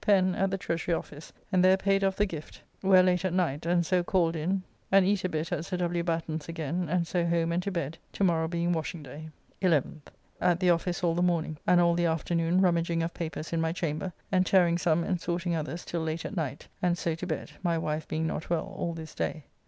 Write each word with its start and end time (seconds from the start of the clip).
Pen 0.03 0.33
at 0.33 0.49
the 0.49 0.57
Treasury 0.57 0.95
Office, 0.95 1.31
and 1.51 1.63
there 1.63 1.77
paid 1.77 2.03
off 2.03 2.15
the 2.15 2.25
Guift, 2.25 2.61
where 2.81 3.03
late 3.03 3.23
at 3.23 3.33
night, 3.35 3.67
and 3.67 3.85
so 3.85 4.01
called 4.01 4.35
in 4.35 4.63
and 4.91 5.05
eat 5.05 5.23
a 5.23 5.29
bit 5.29 5.51
at 5.51 5.63
Sir 5.63 5.77
W. 5.77 6.01
Batten's 6.03 6.49
again, 6.49 6.89
and 6.89 7.05
so 7.05 7.23
home 7.23 7.51
and 7.51 7.61
to 7.61 7.69
bed, 7.71 7.99
to 8.13 8.23
morrow 8.23 8.47
being 8.47 8.71
washing 8.73 9.03
day. 9.03 9.29
11th. 9.61 10.07
At 10.41 10.59
the 10.59 10.71
office 10.71 11.03
all 11.03 11.13
the 11.13 11.21
morning, 11.21 11.59
and 11.67 11.79
all 11.79 11.93
the 11.93 12.07
afternoon 12.07 12.61
rummaging 12.61 13.03
of 13.03 13.13
papers 13.13 13.53
in 13.53 13.61
my 13.61 13.73
chamber, 13.73 14.11
and 14.31 14.43
tearing 14.43 14.79
some 14.79 15.03
and 15.03 15.21
sorting 15.21 15.55
others 15.55 15.85
till 15.85 16.01
late 16.01 16.25
at 16.25 16.35
night, 16.35 16.67
and 16.81 16.97
so 16.97 17.13
to 17.13 17.27
bed, 17.27 17.51
my 17.61 17.77
wife 17.77 18.07
being 18.07 18.25
not 18.25 18.49
well 18.49 18.73
all 18.75 18.95
this 18.95 19.13
day. 19.13 19.43